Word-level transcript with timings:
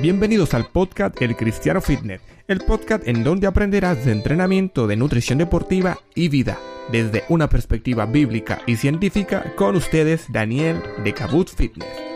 Bienvenidos 0.00 0.54
al 0.54 0.68
podcast 0.68 1.20
El 1.20 1.34
Cristiano 1.34 1.80
Fitness, 1.80 2.20
el 2.46 2.60
podcast 2.60 3.06
en 3.08 3.24
donde 3.24 3.48
aprenderás 3.48 4.04
de 4.04 4.12
entrenamiento, 4.12 4.86
de 4.86 4.94
nutrición 4.94 5.38
deportiva 5.38 5.98
y 6.14 6.28
vida, 6.28 6.56
desde 6.92 7.24
una 7.28 7.48
perspectiva 7.48 8.06
bíblica 8.06 8.60
y 8.64 8.76
científica, 8.76 9.54
con 9.56 9.74
ustedes 9.74 10.30
Daniel 10.30 10.80
de 11.02 11.14
Cabot 11.14 11.48
Fitness. 11.52 12.07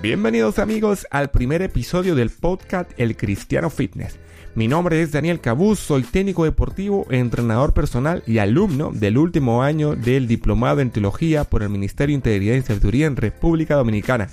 Bienvenidos 0.00 0.60
amigos 0.60 1.08
al 1.10 1.32
primer 1.32 1.60
episodio 1.60 2.14
del 2.14 2.30
podcast 2.30 2.88
El 2.98 3.16
Cristiano 3.16 3.68
Fitness. 3.68 4.16
Mi 4.54 4.68
nombre 4.68 5.02
es 5.02 5.10
Daniel 5.10 5.40
Cabuz, 5.40 5.80
soy 5.80 6.04
técnico 6.04 6.44
deportivo, 6.44 7.04
entrenador 7.10 7.74
personal 7.74 8.22
y 8.24 8.38
alumno 8.38 8.92
del 8.92 9.18
último 9.18 9.64
año 9.64 9.96
del 9.96 10.28
Diplomado 10.28 10.80
en 10.80 10.92
Teología 10.92 11.42
por 11.42 11.64
el 11.64 11.70
Ministerio 11.70 12.12
de 12.12 12.18
Integridad 12.18 12.54
y 12.54 12.62
Sabiduría 12.62 13.06
en 13.06 13.16
República 13.16 13.74
Dominicana. 13.74 14.28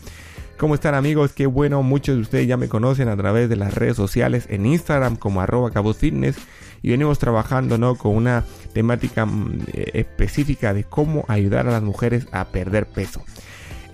¿Cómo 0.57 0.75
están 0.75 0.93
amigos? 0.93 1.33
Qué 1.33 1.47
bueno, 1.47 1.81
muchos 1.81 2.15
de 2.15 2.21
ustedes 2.21 2.47
ya 2.47 2.57
me 2.57 2.69
conocen 2.69 3.09
a 3.09 3.17
través 3.17 3.49
de 3.49 3.55
las 3.55 3.73
redes 3.73 3.97
sociales 3.97 4.45
en 4.51 4.67
Instagram 4.67 5.15
como 5.15 5.41
arroba 5.41 5.71
y 6.83 6.89
venimos 6.91 7.17
trabajando 7.17 7.79
¿no? 7.79 7.95
con 7.95 8.15
una 8.15 8.45
temática 8.71 9.25
mm, 9.25 9.63
específica 9.93 10.75
de 10.75 10.83
cómo 10.83 11.25
ayudar 11.27 11.67
a 11.67 11.71
las 11.71 11.81
mujeres 11.81 12.27
a 12.31 12.45
perder 12.45 12.85
peso. 12.85 13.23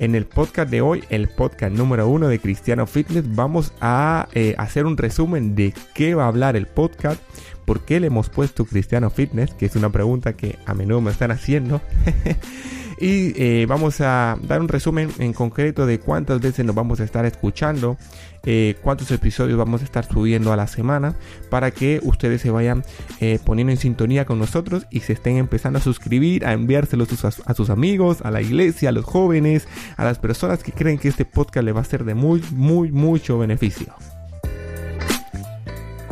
En 0.02 0.16
el 0.16 0.26
podcast 0.26 0.72
de 0.72 0.82
hoy, 0.82 1.04
el 1.12 1.28
podcast 1.28 1.76
número 1.76 2.08
uno 2.08 2.28
de 2.28 2.40
Cristiano 2.40 2.88
Fitness, 2.88 3.36
vamos 3.36 3.72
a 3.82 4.30
eh, 4.34 4.56
hacer 4.58 4.88
un 4.88 4.98
resumen 4.98 5.54
de 5.54 5.76
qué 5.94 6.16
va 6.16 6.24
a 6.24 6.28
hablar 6.28 6.56
el 6.56 6.66
podcast, 6.66 7.22
por 7.66 7.82
qué 7.86 8.00
le 8.00 8.08
hemos 8.08 8.28
puesto 8.28 8.66
Cristiano 8.66 9.12
Fitness, 9.12 9.54
que 9.54 9.68
es 9.68 9.76
una 9.76 9.92
pregunta 9.92 10.34
que 10.34 10.58
a 10.66 10.74
menudo 10.74 11.02
me 11.02 11.12
están 11.12 11.30
haciendo. 11.30 11.82
y 13.02 13.34
eh, 13.36 13.66
vamos 13.68 14.00
a 14.00 14.38
dar 14.44 14.62
un 14.62 14.68
resumen 14.68 15.10
en 15.18 15.34
concreto 15.34 15.88
de 15.88 16.00
cuántas 16.00 16.40
veces 16.40 16.64
nos 16.64 16.76
vamos 16.76 17.00
a 17.00 17.04
estar 17.04 17.26
escuchando, 17.26 17.98
eh, 18.46 18.76
cuántos 18.84 19.10
episodios 19.10 19.58
vamos 19.58 19.82
a 19.82 19.86
estar 19.86 20.06
subiendo 20.06 20.54
a 20.54 20.56
la 20.56 20.68
semana 20.68 21.16
para 21.50 21.72
que 21.72 22.00
ustedes 22.04 22.42
se 22.42 22.52
vayan 22.52 22.84
eh, 23.20 23.40
poniendo 23.44 23.72
en 23.72 23.78
sintonía 23.78 24.26
con 24.26 24.38
nosotros 24.38 24.86
y 24.92 25.00
se 25.00 25.14
estén 25.14 25.38
empezando 25.38 25.80
a 25.80 25.82
suscribir, 25.82 26.46
a 26.46 26.54
enviárselos 26.54 27.26
a, 27.26 27.54
sus 27.56 27.72
amigos, 27.72 28.22
a 28.22 28.30
la 28.30 28.44
iglesia, 28.44 28.90
a 28.90 28.92
los 28.92 29.06
jóvenes, 29.06 29.68
a 29.98 30.04
las 30.04 30.20
personas 30.20 30.62
que 30.62 30.72
creen 30.72 31.00
que 31.00 31.08
este 31.08 31.26
podcast 31.26 31.66
le 31.66 31.72
va 31.72 31.82
a 31.82 31.86
ser 31.86 32.06
de 32.06 32.14
muy, 32.14 32.44
muy, 32.52 32.92
mucho 32.92 33.40
beneficio. 33.40 33.96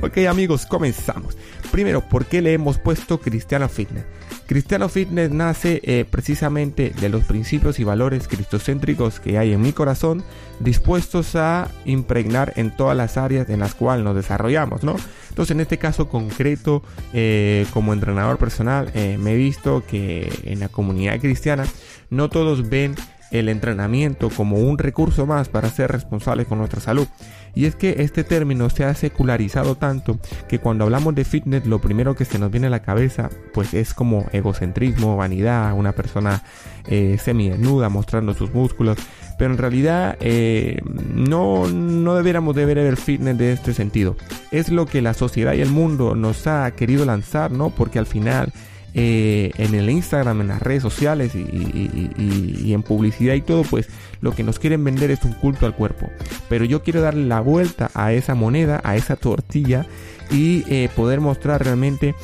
Ok 0.02 0.18
amigos, 0.28 0.66
comenzamos. 0.66 1.38
Primero, 1.72 2.02
¿por 2.02 2.26
qué 2.26 2.42
le 2.42 2.54
hemos 2.54 2.80
puesto 2.80 3.20
Cristiano 3.20 3.70
Fitness? 3.70 4.06
Cristiano 4.48 4.90
Fitness 4.90 5.30
nace 5.30 5.80
eh, 5.84 6.06
precisamente 6.10 6.92
de 7.00 7.10
los 7.10 7.24
principios 7.26 7.80
y 7.80 7.84
valores 7.84 8.28
cristocéntricos 8.28 9.20
que 9.20 9.38
hay 9.38 9.54
en 9.54 9.62
mi 9.62 9.74
corazón, 9.74 10.24
dispuestos 10.60 11.36
a 11.36 11.70
impregnar 11.86 12.54
en 12.56 12.76
todas 12.76 12.98
las 12.98 13.18
áreas 13.18 13.48
en 13.50 13.60
las 13.60 13.76
cuales 13.76 14.04
nos 14.04 14.16
desarrollamos, 14.16 14.84
¿no? 14.84 14.96
Entonces, 15.30 15.52
en 15.52 15.62
este 15.62 15.78
caso 15.78 16.10
concreto, 16.10 16.82
eh, 17.14 17.68
como 17.72 17.94
entrenador 17.94 18.40
personal, 18.40 18.90
eh, 18.96 19.20
me 19.20 19.34
he 19.34 19.38
visto 19.38 19.84
que 19.88 20.34
en 20.46 20.60
la 20.62 20.70
comunidad 20.70 21.20
cristiana 21.20 21.66
no 22.10 22.30
todos 22.30 22.68
ven 22.70 22.96
el 23.32 23.50
entrenamiento 23.50 24.30
como 24.30 24.58
un 24.58 24.78
recurso 24.78 25.26
más 25.26 25.50
para 25.50 25.70
ser 25.70 25.92
responsables 25.92 26.48
con 26.48 26.58
nuestra 26.58 26.82
salud. 26.82 27.08
Y 27.56 27.66
es 27.66 27.76
que 27.76 27.96
este 28.00 28.24
término 28.24 28.70
se 28.70 28.84
ha 28.84 28.94
secularizado 28.94 29.76
tanto 29.76 30.20
que 30.48 30.60
cuando 30.60 30.84
hablamos 30.84 31.16
de 31.16 31.26
fitness 31.26 31.66
lo 31.66 31.80
primero 31.80 32.16
que 32.16 32.26
se 32.26 32.40
nos 32.40 32.52
viene 32.52 32.68
a 32.68 32.70
la 32.70 32.82
cabeza 32.82 33.30
pues 33.54 33.74
es 33.74 33.94
como 33.94 34.28
egocentrismo, 34.32 35.18
vanidad, 35.18 35.74
una 35.74 35.94
persona 35.94 36.44
eh, 36.88 37.18
semi-desnuda 37.20 37.90
mostrando 37.90 38.34
sus 38.34 38.54
músculos. 38.54 38.98
Pero 39.38 39.52
en 39.52 39.58
realidad 39.58 40.18
eh, 40.20 40.82
no, 41.14 41.68
no 41.68 42.16
deberíamos 42.16 42.56
de 42.56 42.66
ver 42.66 42.98
fitness 42.98 43.38
de 43.38 43.54
este 43.54 43.74
sentido. 43.74 44.16
Es 44.52 44.70
lo 44.70 44.86
que 44.86 45.02
la 45.02 45.14
sociedad 45.14 45.54
y 45.54 45.62
el 45.62 45.70
mundo 45.70 46.16
nos 46.16 46.46
ha 46.46 46.70
querido 46.72 47.06
lanzar, 47.06 47.52
¿no? 47.52 47.70
Porque 47.70 48.00
al 48.00 48.06
final 48.06 48.52
eh, 48.94 49.52
en 49.58 49.76
el 49.76 49.90
Instagram, 49.90 50.42
en 50.42 50.48
las 50.48 50.62
redes 50.62 50.82
sociales 50.82 51.34
y, 51.36 52.74
en 52.74 52.84
publicidad 52.84 53.36
y 53.36 53.42
todo, 53.42 53.64
pues 53.64 53.88
lo 54.22 54.34
que 54.34 54.44
nos 54.44 54.60
quieren 54.60 54.84
vender 54.84 55.12
es 55.12 55.24
un 55.24 55.34
culto 55.34 55.66
al 55.66 55.76
cuerpo. 55.76 56.10
Pero 56.50 56.66
yo 56.66 56.84
quiero 56.84 57.02
darle 57.02 57.26
la 57.26 57.42
vuelta 57.42 57.92
a 57.94 58.14
esa 58.14 58.36
moneda, 58.36 58.82
a 58.84 58.96
esa 58.96 59.16
tortilla 59.16 59.86
y 60.32 60.64
eh, 60.68 60.90
poder 60.96 61.20
mostrar 61.22 61.64
realmente 61.64 62.16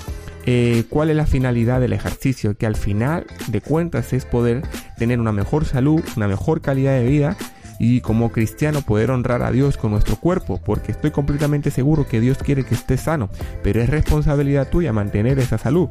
eh, 0.45 0.83
cuál 0.89 1.09
es 1.09 1.15
la 1.15 1.25
finalidad 1.25 1.79
del 1.79 1.93
ejercicio, 1.93 2.55
que 2.55 2.65
al 2.65 2.75
final 2.75 3.25
de 3.47 3.61
cuentas 3.61 4.13
es 4.13 4.25
poder 4.25 4.61
tener 4.97 5.19
una 5.19 5.31
mejor 5.31 5.65
salud, 5.65 6.03
una 6.15 6.27
mejor 6.27 6.61
calidad 6.61 6.93
de 6.93 7.05
vida 7.05 7.35
y 7.79 8.01
como 8.01 8.31
cristiano 8.31 8.81
poder 8.81 9.11
honrar 9.11 9.41
a 9.41 9.51
Dios 9.51 9.77
con 9.77 9.91
nuestro 9.91 10.17
cuerpo, 10.17 10.61
porque 10.63 10.91
estoy 10.91 11.11
completamente 11.11 11.71
seguro 11.71 12.07
que 12.07 12.21
Dios 12.21 12.37
quiere 12.37 12.63
que 12.63 12.75
esté 12.75 12.97
sano, 12.97 13.29
pero 13.63 13.81
es 13.81 13.89
responsabilidad 13.89 14.69
tuya 14.69 14.93
mantener 14.93 15.39
esa 15.39 15.57
salud. 15.57 15.89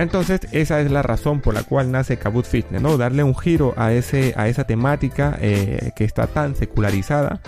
Entonces 0.00 0.40
esa 0.52 0.80
es 0.80 0.90
la 0.90 1.02
razón 1.02 1.40
por 1.40 1.52
la 1.52 1.62
cual 1.62 1.92
nace 1.92 2.16
Kabut 2.16 2.46
Fitness, 2.46 2.80
¿no? 2.80 2.96
Darle 2.96 3.22
un 3.22 3.36
giro 3.36 3.74
a, 3.76 3.92
ese, 3.92 4.32
a 4.34 4.48
esa 4.48 4.64
temática 4.64 5.36
eh, 5.42 5.92
que 5.94 6.04
está 6.04 6.26
tan 6.26 6.56
secularizada 6.56 7.42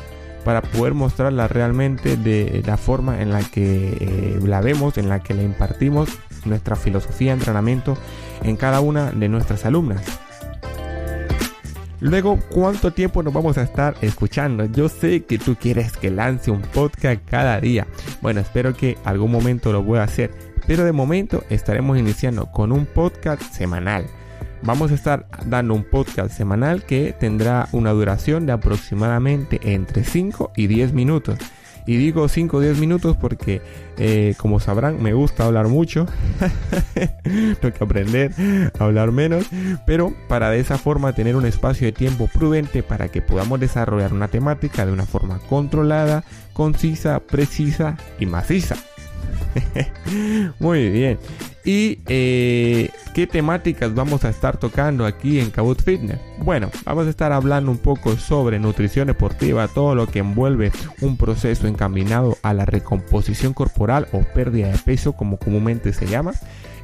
para 0.44 0.60
poder 0.60 0.92
mostrarla 0.92 1.48
realmente 1.48 2.18
de 2.18 2.62
la 2.66 2.76
forma 2.76 3.22
en 3.22 3.30
la 3.30 3.40
que 3.42 3.96
eh, 3.98 4.38
la 4.44 4.60
vemos, 4.60 4.98
en 4.98 5.08
la 5.08 5.22
que 5.22 5.32
le 5.32 5.44
impartimos 5.44 6.10
nuestra 6.44 6.76
filosofía 6.76 7.30
de 7.30 7.38
entrenamiento 7.38 7.96
en 8.42 8.56
cada 8.56 8.80
una 8.80 9.12
de 9.12 9.30
nuestras 9.30 9.64
alumnas. 9.64 10.02
Luego, 12.00 12.38
¿cuánto 12.50 12.92
tiempo 12.92 13.22
nos 13.22 13.32
vamos 13.32 13.56
a 13.56 13.62
estar 13.62 13.94
escuchando? 14.02 14.66
Yo 14.66 14.90
sé 14.90 15.24
que 15.24 15.38
tú 15.38 15.56
quieres 15.58 15.96
que 15.96 16.10
lance 16.10 16.50
un 16.50 16.60
podcast 16.60 17.22
cada 17.24 17.58
día. 17.60 17.86
Bueno, 18.20 18.40
espero 18.40 18.74
que 18.74 18.98
algún 19.04 19.30
momento 19.30 19.72
lo 19.72 19.82
pueda 19.86 20.02
hacer 20.02 20.51
pero 20.66 20.84
de 20.84 20.92
momento 20.92 21.44
estaremos 21.50 21.98
iniciando 21.98 22.46
con 22.52 22.72
un 22.72 22.86
podcast 22.86 23.42
semanal. 23.42 24.06
Vamos 24.62 24.92
a 24.92 24.94
estar 24.94 25.26
dando 25.44 25.74
un 25.74 25.82
podcast 25.82 26.32
semanal 26.32 26.84
que 26.84 27.12
tendrá 27.18 27.68
una 27.72 27.90
duración 27.90 28.46
de 28.46 28.52
aproximadamente 28.52 29.60
entre 29.64 30.04
5 30.04 30.52
y 30.54 30.68
10 30.68 30.92
minutos. 30.92 31.38
Y 31.84 31.96
digo 31.96 32.28
5 32.28 32.56
o 32.56 32.60
10 32.60 32.78
minutos 32.78 33.16
porque, 33.16 33.60
eh, 33.98 34.34
como 34.38 34.60
sabrán, 34.60 35.02
me 35.02 35.14
gusta 35.14 35.46
hablar 35.46 35.66
mucho. 35.66 36.06
Tengo 37.60 37.74
que 37.74 37.84
aprender 37.84 38.32
a 38.78 38.84
hablar 38.84 39.10
menos. 39.10 39.46
Pero 39.84 40.14
para 40.28 40.50
de 40.50 40.60
esa 40.60 40.78
forma 40.78 41.12
tener 41.12 41.34
un 41.34 41.44
espacio 41.44 41.86
de 41.86 41.92
tiempo 41.92 42.28
prudente 42.32 42.84
para 42.84 43.08
que 43.08 43.20
podamos 43.20 43.58
desarrollar 43.58 44.12
una 44.12 44.28
temática 44.28 44.86
de 44.86 44.92
una 44.92 45.06
forma 45.06 45.40
controlada, 45.48 46.22
concisa, 46.52 47.18
precisa 47.18 47.96
y 48.20 48.26
maciza. 48.26 48.76
Muy 50.58 50.90
bien. 50.90 51.18
¿Y 51.64 52.00
eh, 52.08 52.90
qué 53.14 53.28
temáticas 53.28 53.94
vamos 53.94 54.24
a 54.24 54.30
estar 54.30 54.56
tocando 54.56 55.06
aquí 55.06 55.38
en 55.38 55.50
Cabot 55.50 55.80
Fitness? 55.80 56.18
Bueno, 56.38 56.70
vamos 56.84 57.06
a 57.06 57.10
estar 57.10 57.30
hablando 57.30 57.70
un 57.70 57.78
poco 57.78 58.16
sobre 58.16 58.58
nutrición 58.58 59.06
deportiva, 59.06 59.68
todo 59.68 59.94
lo 59.94 60.08
que 60.08 60.18
envuelve 60.18 60.72
un 61.00 61.16
proceso 61.16 61.68
encaminado 61.68 62.36
a 62.42 62.52
la 62.52 62.64
recomposición 62.64 63.54
corporal 63.54 64.08
o 64.12 64.22
pérdida 64.22 64.68
de 64.68 64.78
peso, 64.78 65.12
como 65.12 65.36
comúnmente 65.36 65.92
se 65.92 66.06
llama. 66.06 66.32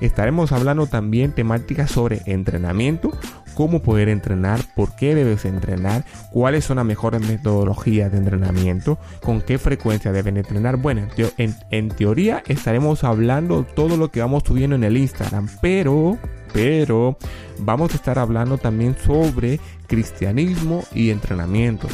Estaremos 0.00 0.52
hablando 0.52 0.86
también 0.86 1.32
temáticas 1.32 1.90
sobre 1.90 2.22
entrenamiento, 2.26 3.10
cómo 3.58 3.82
poder 3.82 4.08
entrenar, 4.08 4.60
por 4.76 4.94
qué 4.94 5.16
debes 5.16 5.44
entrenar, 5.44 6.04
cuáles 6.30 6.64
son 6.64 6.76
las 6.76 6.86
mejores 6.86 7.20
metodologías 7.22 8.12
de 8.12 8.18
entrenamiento, 8.18 9.00
con 9.20 9.40
qué 9.40 9.58
frecuencia 9.58 10.12
deben 10.12 10.36
entrenar. 10.36 10.76
Bueno, 10.76 11.08
en, 11.16 11.88
teoría 11.88 12.44
estaremos 12.46 13.02
hablando 13.02 13.64
todo 13.64 13.96
lo 13.96 14.12
que 14.12 14.20
vamos 14.20 14.44
subiendo 14.46 14.76
en 14.76 14.84
el 14.84 14.96
Instagram, 14.96 15.48
pero 15.60 16.18
pero 16.52 17.18
vamos 17.58 17.92
a 17.92 17.96
estar 17.96 18.20
hablando 18.20 18.58
también 18.58 18.96
sobre 18.96 19.58
cristianismo 19.88 20.84
y 20.94 21.10
entrenamiento. 21.10 21.88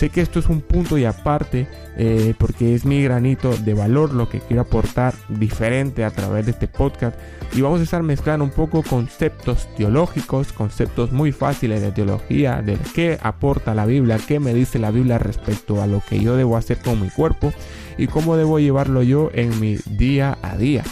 Sé 0.00 0.08
que 0.08 0.22
esto 0.22 0.38
es 0.38 0.48
un 0.48 0.62
punto 0.62 0.96
y 0.96 1.04
aparte 1.04 1.66
eh, 1.98 2.32
porque 2.38 2.74
es 2.74 2.86
mi 2.86 3.02
granito 3.02 3.54
de 3.54 3.74
valor 3.74 4.14
lo 4.14 4.30
que 4.30 4.40
quiero 4.40 4.62
aportar 4.62 5.12
diferente 5.28 6.06
a 6.06 6.10
través 6.10 6.46
de 6.46 6.52
este 6.52 6.68
podcast 6.68 7.14
y 7.52 7.60
vamos 7.60 7.80
a 7.80 7.82
estar 7.82 8.02
mezclando 8.02 8.46
un 8.46 8.50
poco 8.50 8.82
conceptos 8.82 9.68
teológicos, 9.76 10.54
conceptos 10.54 11.12
muy 11.12 11.32
fáciles 11.32 11.82
de 11.82 11.92
teología, 11.92 12.62
de 12.62 12.78
qué 12.94 13.18
aporta 13.20 13.74
la 13.74 13.84
Biblia, 13.84 14.18
qué 14.26 14.40
me 14.40 14.54
dice 14.54 14.78
la 14.78 14.90
Biblia 14.90 15.18
respecto 15.18 15.82
a 15.82 15.86
lo 15.86 16.02
que 16.08 16.18
yo 16.18 16.34
debo 16.34 16.56
hacer 16.56 16.78
con 16.78 16.98
mi 16.98 17.10
cuerpo 17.10 17.52
y 17.98 18.06
cómo 18.06 18.38
debo 18.38 18.58
llevarlo 18.58 19.02
yo 19.02 19.30
en 19.34 19.60
mi 19.60 19.76
día 19.84 20.38
a 20.40 20.56
día. 20.56 20.82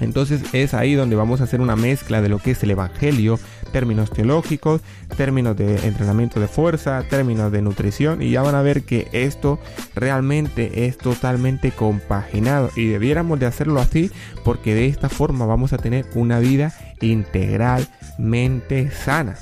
Entonces 0.00 0.42
es 0.52 0.74
ahí 0.74 0.94
donde 0.94 1.16
vamos 1.16 1.40
a 1.40 1.44
hacer 1.44 1.60
una 1.60 1.76
mezcla 1.76 2.20
de 2.20 2.28
lo 2.28 2.38
que 2.38 2.52
es 2.52 2.62
el 2.62 2.70
Evangelio, 2.70 3.38
términos 3.72 4.10
teológicos, 4.10 4.80
términos 5.16 5.56
de 5.56 5.86
entrenamiento 5.86 6.40
de 6.40 6.48
fuerza, 6.48 7.02
términos 7.08 7.50
de 7.52 7.62
nutrición 7.62 8.22
y 8.22 8.30
ya 8.30 8.42
van 8.42 8.54
a 8.54 8.62
ver 8.62 8.82
que 8.82 9.08
esto 9.12 9.58
realmente 9.94 10.86
es 10.86 10.98
totalmente 10.98 11.70
compaginado 11.72 12.70
y 12.76 12.86
debiéramos 12.86 13.38
de 13.40 13.46
hacerlo 13.46 13.80
así 13.80 14.10
porque 14.44 14.74
de 14.74 14.86
esta 14.86 15.08
forma 15.08 15.46
vamos 15.46 15.72
a 15.72 15.78
tener 15.78 16.06
una 16.14 16.38
vida 16.38 16.74
integralmente 17.00 18.90
sana. 18.90 19.36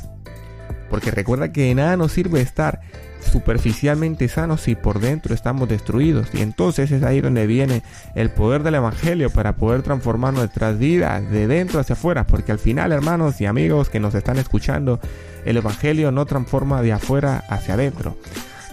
Porque 0.90 1.10
recuerda 1.10 1.52
que 1.52 1.62
de 1.62 1.74
nada 1.74 1.96
nos 1.96 2.12
sirve 2.12 2.40
estar 2.40 2.80
superficialmente 3.24 4.28
sanos 4.28 4.60
si 4.60 4.74
por 4.74 5.00
dentro 5.00 5.34
estamos 5.34 5.68
destruidos. 5.68 6.28
Y 6.32 6.42
entonces 6.42 6.90
es 6.90 7.02
ahí 7.02 7.20
donde 7.20 7.46
viene 7.46 7.82
el 8.14 8.30
poder 8.30 8.62
del 8.62 8.76
Evangelio 8.76 9.30
para 9.30 9.56
poder 9.56 9.82
transformar 9.82 10.34
nuestras 10.34 10.78
vidas 10.78 11.28
de 11.30 11.46
dentro 11.46 11.80
hacia 11.80 11.94
afuera. 11.94 12.26
Porque 12.26 12.52
al 12.52 12.58
final, 12.58 12.92
hermanos 12.92 13.40
y 13.40 13.46
amigos 13.46 13.88
que 13.88 14.00
nos 14.00 14.14
están 14.14 14.38
escuchando, 14.38 15.00
el 15.44 15.56
Evangelio 15.56 16.12
no 16.12 16.26
transforma 16.26 16.82
de 16.82 16.92
afuera 16.92 17.44
hacia 17.48 17.74
adentro. 17.74 18.16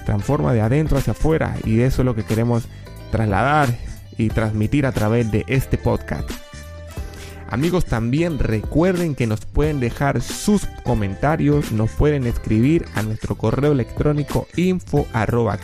Transforma 0.05 0.53
de 0.53 0.61
adentro 0.61 0.97
hacia 0.97 1.11
afuera. 1.11 1.55
Y 1.65 1.81
eso 1.81 2.01
es 2.01 2.05
lo 2.05 2.15
que 2.15 2.23
queremos 2.23 2.67
trasladar 3.11 3.69
y 4.17 4.29
transmitir 4.29 4.85
a 4.85 4.91
través 4.91 5.31
de 5.31 5.43
este 5.47 5.77
podcast. 5.77 6.29
Amigos, 7.51 7.83
también 7.83 8.39
recuerden 8.39 9.13
que 9.13 9.27
nos 9.27 9.45
pueden 9.45 9.81
dejar 9.81 10.21
sus 10.21 10.67
comentarios, 10.85 11.73
nos 11.73 11.91
pueden 11.91 12.25
escribir 12.25 12.85
a 12.95 13.01
nuestro 13.01 13.35
correo 13.35 13.73
electrónico 13.73 14.47
info 14.55 15.05
arroba 15.11 15.59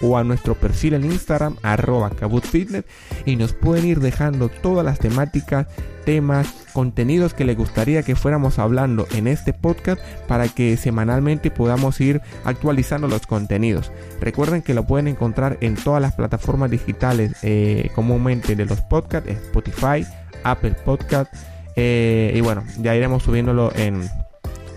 o 0.00 0.16
a 0.16 0.24
nuestro 0.24 0.54
perfil 0.54 0.94
en 0.94 1.04
Instagram 1.04 1.56
arroba 1.62 2.08
cabutfitness 2.08 2.84
y 3.26 3.36
nos 3.36 3.52
pueden 3.52 3.84
ir 3.84 4.00
dejando 4.00 4.48
todas 4.48 4.86
las 4.86 4.98
temáticas, 4.98 5.66
temas, 6.06 6.46
contenidos 6.72 7.34
que 7.34 7.44
les 7.44 7.58
gustaría 7.58 8.02
que 8.02 8.16
fuéramos 8.16 8.58
hablando 8.58 9.06
en 9.12 9.26
este 9.26 9.52
podcast 9.52 10.00
para 10.26 10.48
que 10.48 10.78
semanalmente 10.78 11.50
podamos 11.50 12.00
ir 12.00 12.22
actualizando 12.44 13.06
los 13.06 13.26
contenidos. 13.26 13.92
Recuerden 14.18 14.62
que 14.62 14.72
lo 14.72 14.86
pueden 14.86 15.08
encontrar 15.08 15.58
en 15.60 15.74
todas 15.74 16.00
las 16.00 16.14
plataformas 16.14 16.70
digitales 16.70 17.36
eh, 17.42 17.90
comúnmente 17.94 18.56
de 18.56 18.64
los 18.64 18.80
podcasts, 18.80 19.28
Spotify, 19.28 20.06
Apple 20.44 20.74
Podcast. 20.84 21.32
Eh, 21.76 22.32
y 22.34 22.40
bueno, 22.40 22.64
ya 22.78 22.94
iremos 22.94 23.22
subiéndolo 23.22 23.72
en, 23.74 24.10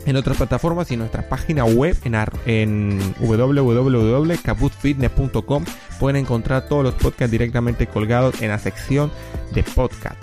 en 0.06 0.16
otras 0.16 0.38
plataformas 0.38 0.90
y 0.92 0.98
nuestra 0.98 1.28
página 1.28 1.66
web 1.66 1.98
en, 2.04 2.16
en 2.46 3.00
www.caputfitness.com 3.20 5.66
pueden 6.00 6.22
encontrar 6.22 6.68
todos 6.68 6.84
los 6.84 6.94
podcasts 6.94 7.32
directamente 7.32 7.88
colgados 7.88 8.40
en 8.42 8.50
la 8.50 8.60
sección 8.60 9.12
de 9.54 9.64
podcast. 9.64 10.18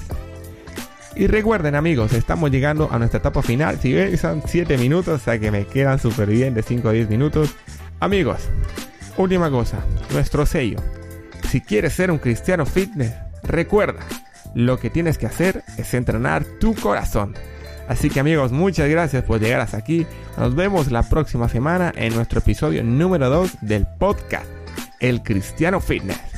Y 1.14 1.26
recuerden 1.26 1.74
amigos, 1.74 2.14
estamos 2.14 2.50
llegando 2.50 2.88
a 2.90 2.98
nuestra 2.98 3.18
etapa 3.18 3.42
final. 3.42 3.78
Si 3.80 4.16
son 4.16 4.42
7 4.46 4.78
minutos, 4.78 5.20
o 5.20 5.24
sea 5.24 5.38
que 5.38 5.50
me 5.50 5.66
quedan 5.66 5.98
súper 5.98 6.30
bien 6.30 6.54
de 6.54 6.62
5 6.62 6.88
a 6.88 6.92
10 6.92 7.10
minutos. 7.10 7.54
Amigos, 8.00 8.48
última 9.16 9.50
cosa, 9.50 9.78
nuestro 10.12 10.46
sello. 10.46 10.78
Si 11.50 11.60
quieres 11.60 11.92
ser 11.92 12.10
un 12.10 12.18
cristiano 12.18 12.64
fitness, 12.64 13.12
recuerda, 13.42 14.00
lo 14.54 14.78
que 14.78 14.90
tienes 14.90 15.18
que 15.18 15.26
hacer 15.26 15.62
es 15.76 15.94
entrenar 15.94 16.44
tu 16.44 16.74
corazón. 16.74 17.34
Así 17.88 18.10
que 18.10 18.20
amigos, 18.20 18.52
muchas 18.52 18.88
gracias 18.88 19.24
por 19.24 19.40
llegar 19.40 19.60
hasta 19.60 19.76
aquí. 19.76 20.06
Nos 20.38 20.54
vemos 20.54 20.90
la 20.90 21.02
próxima 21.02 21.48
semana 21.48 21.92
en 21.96 22.14
nuestro 22.14 22.38
episodio 22.38 22.82
número 22.84 23.28
2 23.28 23.58
del 23.60 23.86
podcast 23.98 24.46
El 25.00 25.22
Cristiano 25.22 25.80
Fitness. 25.80 26.31